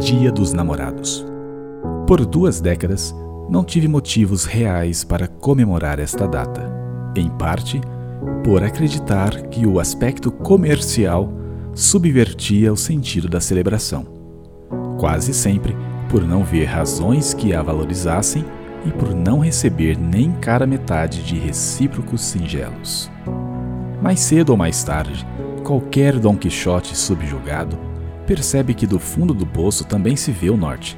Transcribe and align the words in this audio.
Dia 0.00 0.32
dos 0.32 0.54
Namorados. 0.54 1.26
Por 2.06 2.24
duas 2.24 2.58
décadas, 2.58 3.14
não 3.50 3.62
tive 3.62 3.86
motivos 3.86 4.46
reais 4.46 5.04
para 5.04 5.28
comemorar 5.28 5.98
esta 5.98 6.26
data. 6.26 6.72
Em 7.14 7.28
parte, 7.28 7.82
por 8.42 8.62
acreditar 8.62 9.42
que 9.48 9.66
o 9.66 9.78
aspecto 9.78 10.32
comercial 10.32 11.30
subvertia 11.74 12.72
o 12.72 12.78
sentido 12.78 13.28
da 13.28 13.42
celebração. 13.42 14.06
Quase 14.98 15.34
sempre 15.34 15.76
por 16.08 16.26
não 16.26 16.44
ver 16.44 16.64
razões 16.64 17.34
que 17.34 17.54
a 17.54 17.62
valorizassem 17.62 18.42
e 18.86 18.90
por 18.90 19.14
não 19.14 19.40
receber 19.40 19.98
nem 19.98 20.32
cara 20.32 20.66
metade 20.66 21.22
de 21.22 21.38
recíprocos 21.38 22.22
singelos. 22.22 23.10
Mais 24.00 24.20
cedo 24.20 24.48
ou 24.48 24.56
mais 24.56 24.82
tarde, 24.82 25.26
qualquer 25.62 26.18
Dom 26.18 26.38
Quixote 26.38 26.96
subjugado 26.96 27.90
percebe 28.30 28.74
que 28.74 28.86
do 28.86 29.00
fundo 29.00 29.34
do 29.34 29.44
poço 29.44 29.84
também 29.84 30.14
se 30.14 30.30
vê 30.30 30.50
o 30.50 30.56
norte, 30.56 30.96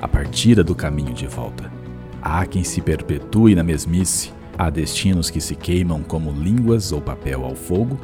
a 0.00 0.08
partida 0.08 0.64
do 0.64 0.74
caminho 0.74 1.12
de 1.12 1.26
volta. 1.26 1.70
Há 2.22 2.46
quem 2.46 2.64
se 2.64 2.80
perpetue 2.80 3.54
na 3.54 3.62
mesmice, 3.62 4.32
há 4.56 4.70
destinos 4.70 5.28
que 5.28 5.38
se 5.38 5.54
queimam 5.54 6.02
como 6.02 6.30
línguas 6.30 6.90
ou 6.90 6.98
papel 6.98 7.44
ao 7.44 7.54
fogo, 7.54 8.00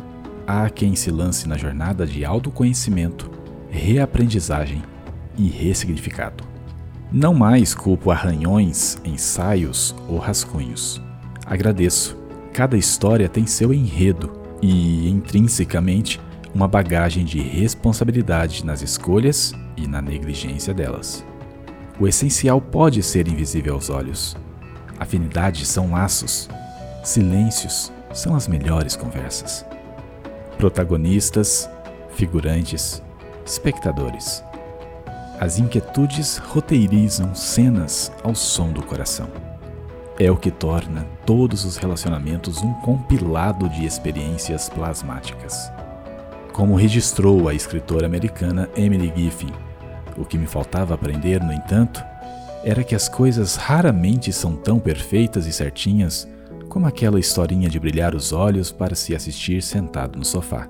há 0.47 0.69
quem 0.69 0.95
se 0.95 1.11
lance 1.11 1.49
na 1.49 1.57
jornada 1.57 2.07
de 2.07 2.27
autoconhecimento, 2.27 3.31
reaprendizagem 3.71 4.83
e 5.39 5.49
ressignificado. 5.49 6.45
Não 7.11 7.33
mais 7.33 7.75
culpo 7.75 8.11
arranhões, 8.11 8.99
ensaios 9.03 9.97
ou 10.07 10.19
rascunhos. 10.19 11.01
Agradeço. 11.47 12.19
Cada 12.53 12.77
história 12.77 13.31
tem 13.31 13.47
seu 13.47 13.73
enredo 13.73 14.31
e, 14.61 15.09
intrinsecamente, 15.09 16.21
uma 16.59 16.67
bagagem 16.67 17.25
de 17.25 17.41
responsabilidade 17.41 18.67
nas 18.67 18.83
escolhas 18.83 19.53
e 19.77 19.87
na 19.87 20.03
negligência 20.03 20.75
delas. 20.75 21.25
O 22.01 22.09
essencial 22.09 22.61
pode 22.61 23.01
ser 23.01 23.29
invisível 23.29 23.75
aos 23.75 23.89
olhos. 23.89 24.37
Afinidades 24.99 25.69
são 25.69 25.93
laços. 25.93 26.49
Silêncios 27.05 27.93
são 28.13 28.35
as 28.35 28.49
melhores 28.49 28.97
conversas. 28.97 29.65
Protagonistas, 30.57 31.71
figurantes, 32.17 33.01
espectadores. 33.47 34.43
As 35.39 35.61
inquietudes 35.61 36.39
roteirizam 36.39 37.37
cenas 37.37 38.11
ao 38.25 38.35
som 38.35 38.73
do 38.73 38.83
coração. 38.83 39.29
É 40.19 40.29
o 40.29 40.37
que 40.37 40.51
torna 40.51 41.07
todos 41.25 41.65
os 41.65 41.77
relacionamentos 41.77 42.59
um 42.59 42.75
compilado 42.81 43.69
de 43.69 43.87
experiências 43.87 44.69
plasmáticas. 44.69 45.71
Como 46.59 46.75
registrou 46.75 47.49
a 47.49 47.55
escritora 47.55 48.05
americana 48.05 48.69
Emily 48.77 49.13
Giffin, 49.15 49.53
o 50.17 50.25
que 50.25 50.37
me 50.37 50.49
faltava 50.49 50.93
aprender, 50.93 51.41
no 51.41 51.53
entanto, 51.53 52.03
era 52.65 52.83
que 52.83 52.97
as 52.97 53.09
coisas 53.09 53.55
raramente 53.55 54.33
são 54.33 54.57
tão 54.57 54.81
perfeitas 54.81 55.47
e 55.47 55.53
certinhas 55.53 56.29
como 56.69 56.85
aquela 56.85 57.21
historinha 57.21 57.69
de 57.69 57.79
brilhar 57.79 58.13
os 58.13 58.33
olhos 58.33 58.73
para 58.73 58.97
se 58.97 59.15
assistir 59.15 59.63
sentado 59.63 60.19
no 60.19 60.25
sofá. 60.25 60.69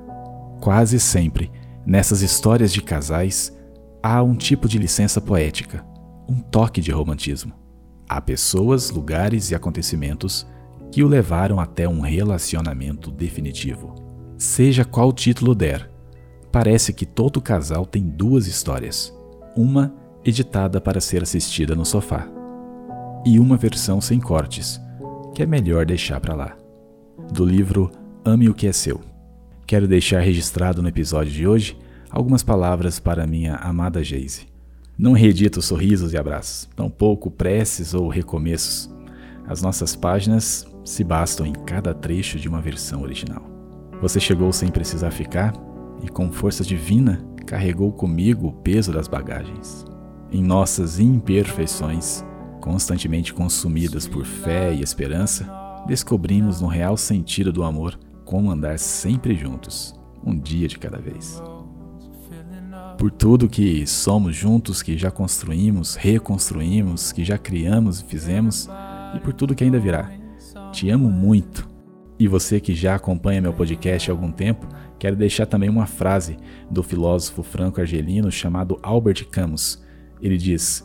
Quase 0.60 1.00
sempre, 1.00 1.50
nessas 1.86 2.20
histórias 2.20 2.70
de 2.70 2.82
casais, 2.82 3.56
há 4.02 4.22
um 4.22 4.34
tipo 4.34 4.68
de 4.68 4.76
licença 4.76 5.22
poética, 5.22 5.82
um 6.28 6.38
toque 6.38 6.82
de 6.82 6.90
romantismo. 6.90 7.54
Há 8.06 8.20
pessoas, 8.20 8.90
lugares 8.90 9.50
e 9.50 9.54
acontecimentos 9.54 10.46
que 10.92 11.02
o 11.02 11.08
levaram 11.08 11.58
até 11.58 11.88
um 11.88 12.00
relacionamento 12.00 13.10
definitivo. 13.10 14.07
Seja 14.38 14.84
qual 14.84 15.12
título 15.12 15.52
der, 15.52 15.90
parece 16.52 16.92
que 16.92 17.04
todo 17.04 17.42
casal 17.42 17.84
tem 17.84 18.04
duas 18.04 18.46
histórias. 18.46 19.12
Uma 19.56 19.92
editada 20.24 20.80
para 20.80 21.00
ser 21.00 21.24
assistida 21.24 21.74
no 21.74 21.84
sofá, 21.84 22.28
e 23.26 23.40
uma 23.40 23.56
versão 23.56 24.00
sem 24.00 24.20
cortes, 24.20 24.80
que 25.34 25.42
é 25.42 25.46
melhor 25.46 25.84
deixar 25.84 26.20
para 26.20 26.36
lá. 26.36 26.56
Do 27.32 27.44
livro 27.44 27.90
Ame 28.24 28.48
o 28.48 28.54
que 28.54 28.68
é 28.68 28.72
seu. 28.72 29.00
Quero 29.66 29.88
deixar 29.88 30.20
registrado 30.20 30.80
no 30.80 30.88
episódio 30.88 31.32
de 31.32 31.44
hoje 31.44 31.76
algumas 32.08 32.44
palavras 32.44 33.00
para 33.00 33.26
minha 33.26 33.56
amada 33.56 34.04
Geise. 34.04 34.46
Não 34.96 35.14
reedito 35.14 35.60
sorrisos 35.60 36.12
e 36.12 36.16
abraços, 36.16 36.68
tampouco 36.76 37.28
preces 37.28 37.92
ou 37.92 38.06
recomeços. 38.06 38.88
As 39.48 39.60
nossas 39.62 39.96
páginas 39.96 40.64
se 40.84 41.02
bastam 41.02 41.44
em 41.44 41.52
cada 41.52 41.92
trecho 41.92 42.38
de 42.38 42.48
uma 42.48 42.60
versão 42.60 43.02
original. 43.02 43.57
Você 44.00 44.20
chegou 44.20 44.52
sem 44.52 44.70
precisar 44.70 45.10
ficar 45.10 45.52
e, 46.02 46.08
com 46.08 46.30
força 46.30 46.62
divina, 46.62 47.20
carregou 47.46 47.92
comigo 47.92 48.48
o 48.48 48.52
peso 48.52 48.92
das 48.92 49.08
bagagens. 49.08 49.84
Em 50.30 50.42
nossas 50.42 50.98
imperfeições, 50.98 52.24
constantemente 52.60 53.32
consumidas 53.32 54.06
por 54.06 54.24
fé 54.24 54.72
e 54.74 54.82
esperança, 54.82 55.48
descobrimos 55.86 56.60
no 56.60 56.68
real 56.68 56.96
sentido 56.96 57.52
do 57.52 57.62
amor 57.62 57.98
como 58.24 58.50
andar 58.50 58.78
sempre 58.78 59.34
juntos, 59.34 59.94
um 60.24 60.38
dia 60.38 60.68
de 60.68 60.78
cada 60.78 60.98
vez 60.98 61.42
por 62.98 63.12
tudo 63.12 63.48
que 63.48 63.86
somos 63.86 64.34
juntos, 64.34 64.82
que 64.82 64.98
já 64.98 65.08
construímos, 65.08 65.94
reconstruímos, 65.94 67.12
que 67.12 67.24
já 67.24 67.38
criamos 67.38 68.00
e 68.00 68.04
fizemos, 68.04 68.68
e 69.14 69.20
por 69.20 69.32
tudo 69.32 69.54
que 69.54 69.62
ainda 69.62 69.78
virá. 69.78 70.10
Te 70.72 70.90
amo 70.90 71.08
muito. 71.08 71.66
E 72.18 72.26
você 72.26 72.60
que 72.60 72.74
já 72.74 72.96
acompanha 72.96 73.40
meu 73.40 73.52
podcast 73.52 74.10
há 74.10 74.14
algum 74.14 74.32
tempo, 74.32 74.66
quero 74.98 75.14
deixar 75.14 75.46
também 75.46 75.68
uma 75.68 75.86
frase 75.86 76.36
do 76.70 76.82
filósofo 76.82 77.42
franco-argelino 77.42 78.30
chamado 78.30 78.78
Albert 78.82 79.26
Camus. 79.30 79.82
Ele 80.20 80.36
diz: 80.36 80.84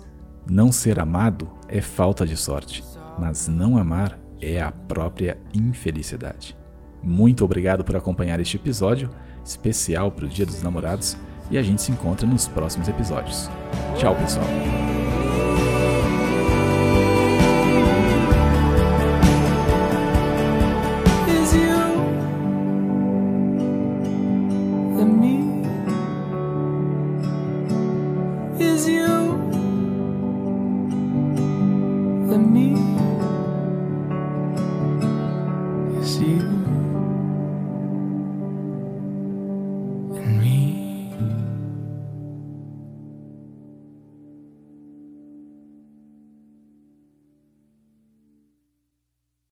Não 0.49 0.71
ser 0.71 0.99
amado 0.99 1.49
é 1.67 1.81
falta 1.81 2.25
de 2.25 2.37
sorte, 2.37 2.83
mas 3.17 3.47
não 3.47 3.77
amar 3.77 4.19
é 4.39 4.61
a 4.61 4.71
própria 4.71 5.37
infelicidade. 5.53 6.55
Muito 7.01 7.43
obrigado 7.43 7.83
por 7.83 7.95
acompanhar 7.95 8.39
este 8.39 8.57
episódio 8.57 9.09
especial 9.43 10.11
para 10.11 10.25
o 10.25 10.29
Dia 10.29 10.45
dos 10.45 10.61
Namorados 10.61 11.17
e 11.51 11.57
a 11.57 11.63
gente 11.63 11.81
se 11.81 11.91
encontra 11.91 12.25
nos 12.27 12.47
próximos 12.47 12.87
episódios. 12.87 13.49
Tchau, 13.97 14.15
pessoal! 14.15 14.92
is 28.63 28.87
you 28.87 29.13
and 32.33 32.53
me 32.53 32.69
is 35.99 36.19
you. 36.21 36.62